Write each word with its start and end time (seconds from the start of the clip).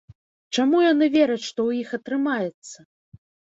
Чаму 0.55 0.79
яны 0.85 1.05
вераць, 1.17 1.45
што 1.49 1.55
ў 1.67 1.71
іх 1.85 1.89
атрымаецца? 1.99 2.77